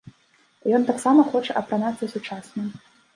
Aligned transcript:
І 0.69 0.71
ён 0.77 0.87
таксама 0.87 1.25
хоча 1.33 1.57
апранацца 1.61 2.09
сучасна. 2.15 2.61